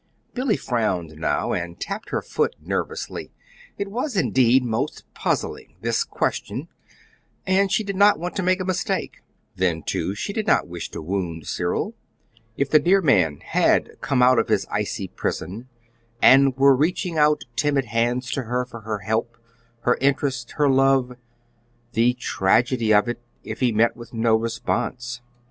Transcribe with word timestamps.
Billy 0.33 0.57
frowned 0.57 1.15
now, 1.19 1.53
and 1.53 1.79
tapped 1.79 2.09
her 2.09 2.23
foot 2.23 2.55
nervously. 2.59 3.31
It 3.77 3.87
was, 3.89 4.17
indeed, 4.17 4.63
most 4.63 5.05
puzzling 5.13 5.75
this 5.81 6.03
question, 6.03 6.69
and 7.45 7.71
she 7.71 7.83
did 7.83 7.95
not 7.95 8.17
want 8.17 8.35
to 8.37 8.41
make 8.41 8.59
a 8.59 8.65
mistake. 8.65 9.21
Then, 9.55 9.83
too, 9.83 10.15
she 10.15 10.33
did 10.33 10.47
not 10.47 10.67
wish 10.67 10.89
to 10.89 11.03
wound 11.03 11.45
Cyril. 11.45 11.93
If 12.57 12.71
the 12.71 12.79
dear 12.79 12.99
man 12.99 13.41
HAD 13.41 13.97
come 14.01 14.23
out 14.23 14.39
of 14.39 14.47
his 14.49 14.65
icy 14.71 15.07
prison, 15.07 15.69
and 16.19 16.57
were 16.57 16.75
reaching 16.75 17.19
out 17.19 17.43
timid 17.55 17.85
hands 17.85 18.31
to 18.31 18.45
her 18.45 18.65
for 18.65 18.79
her 18.79 18.97
help, 19.05 19.37
her 19.81 19.99
interest, 20.01 20.53
her 20.53 20.67
love 20.67 21.15
the 21.91 22.15
tragedy 22.15 22.91
of 22.91 23.07
it, 23.07 23.21
if 23.43 23.59
he 23.59 23.71
met 23.71 23.95
with 23.95 24.15
no 24.15 24.35
response!.... 24.35 25.21